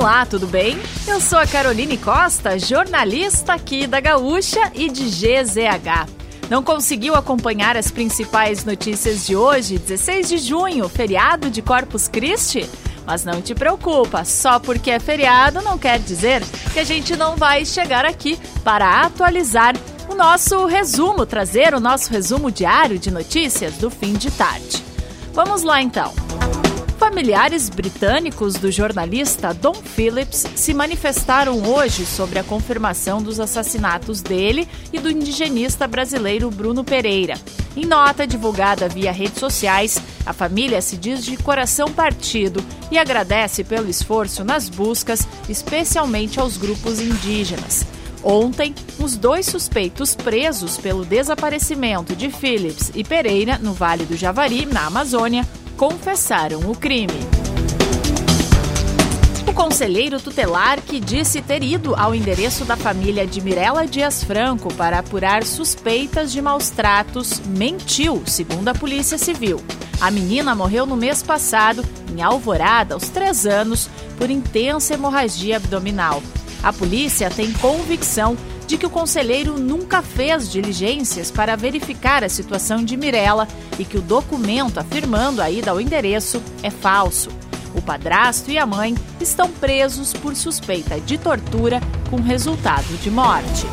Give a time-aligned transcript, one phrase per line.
[0.00, 0.78] Olá, tudo bem?
[1.06, 6.08] Eu sou a Caroline Costa, jornalista aqui da Gaúcha e de GZH.
[6.48, 12.66] Não conseguiu acompanhar as principais notícias de hoje, 16 de junho, feriado de Corpus Christi?
[13.04, 16.42] Mas não te preocupa, só porque é feriado não quer dizer
[16.72, 19.76] que a gente não vai chegar aqui para atualizar
[20.08, 24.82] o nosso resumo, trazer o nosso resumo diário de notícias do fim de tarde.
[25.34, 26.10] Vamos lá então.
[27.10, 34.66] Familiares britânicos do jornalista Don Phillips se manifestaram hoje sobre a confirmação dos assassinatos dele
[34.92, 37.34] e do indigenista brasileiro Bruno Pereira.
[37.76, 43.64] Em nota divulgada via redes sociais, a família se diz de coração partido e agradece
[43.64, 47.84] pelo esforço nas buscas, especialmente aos grupos indígenas.
[48.22, 54.66] Ontem, os dois suspeitos presos pelo desaparecimento de Phillips e Pereira no Vale do Javari,
[54.66, 55.46] na Amazônia,
[55.80, 57.14] confessaram o crime.
[59.48, 64.70] O conselheiro tutelar que disse ter ido ao endereço da família de Mirela Dias Franco
[64.74, 69.58] para apurar suspeitas de maus tratos mentiu, segundo a Polícia Civil.
[70.02, 71.82] A menina morreu no mês passado,
[72.14, 76.22] em Alvorada, aos três anos, por intensa hemorragia abdominal.
[76.62, 78.36] A polícia tem convicção
[78.70, 83.98] de que o conselheiro nunca fez diligências para verificar a situação de Mirella e que
[83.98, 87.30] o documento afirmando a ida ao endereço é falso.
[87.74, 93.66] O padrasto e a mãe estão presos por suspeita de tortura com resultado de morte.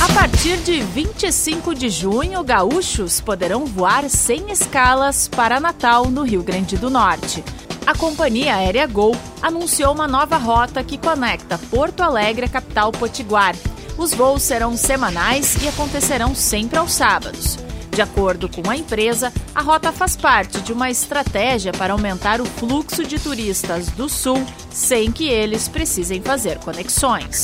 [0.00, 6.44] A partir de 25 de junho, gaúchos poderão voar sem escalas para Natal, no Rio
[6.44, 7.42] Grande do Norte
[7.86, 13.54] a companhia aérea Gol anunciou uma nova rota que conecta Porto Alegre à capital potiguar.
[13.96, 17.56] Os voos serão semanais e acontecerão sempre aos sábados.
[17.92, 22.44] De acordo com a empresa, a rota faz parte de uma estratégia para aumentar o
[22.44, 27.42] fluxo de turistas do sul sem que eles precisem fazer conexões.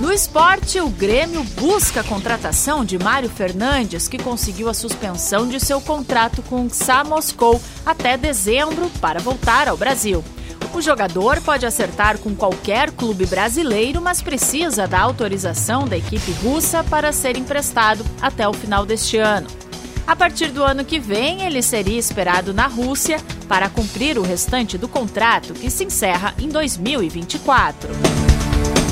[0.00, 5.60] No esporte, o Grêmio busca a contratação de Mário Fernandes, que conseguiu a suspensão de
[5.60, 6.70] seu contrato com o
[7.06, 10.24] Moscou até dezembro para voltar ao Brasil.
[10.72, 16.82] O jogador pode acertar com qualquer clube brasileiro, mas precisa da autorização da equipe russa
[16.82, 19.48] para ser emprestado até o final deste ano.
[20.06, 24.78] A partir do ano que vem, ele seria esperado na Rússia para cumprir o restante
[24.78, 28.29] do contrato, que se encerra em 2024.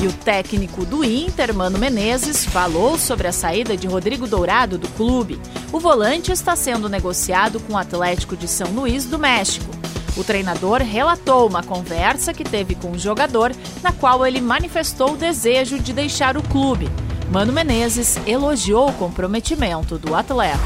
[0.01, 4.87] E o técnico do Inter, Mano Menezes, falou sobre a saída de Rodrigo Dourado do
[4.89, 5.37] clube.
[5.73, 9.69] O volante está sendo negociado com o Atlético de São Luís do México.
[10.15, 15.17] O treinador relatou uma conversa que teve com o jogador, na qual ele manifestou o
[15.17, 16.89] desejo de deixar o clube.
[17.29, 20.59] Mano Menezes elogiou o comprometimento do atleta.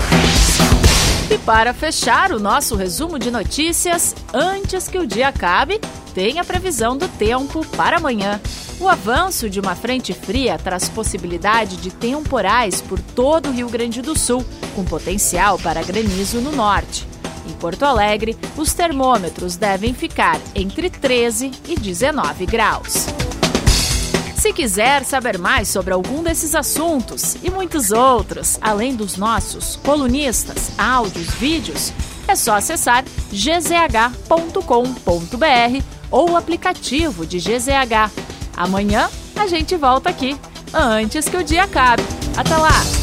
[1.31, 5.81] E para fechar o nosso resumo de notícias, antes que o dia acabe,
[6.13, 8.39] tem a previsão do tempo para amanhã.
[8.83, 14.01] O avanço de uma frente fria traz possibilidade de temporais por todo o Rio Grande
[14.01, 14.45] do Sul,
[14.75, 17.07] com potencial para granizo no norte.
[17.47, 23.05] Em Porto Alegre, os termômetros devem ficar entre 13 e 19 graus.
[24.35, 30.77] Se quiser saber mais sobre algum desses assuntos e muitos outros, além dos nossos colunistas,
[30.77, 31.93] áudios, vídeos,
[32.27, 34.63] é só acessar gzh.com.br
[36.11, 38.32] ou o aplicativo de GZH.
[38.55, 40.37] Amanhã a gente volta aqui,
[40.73, 42.03] antes que o dia acabe.
[42.37, 43.02] Até lá!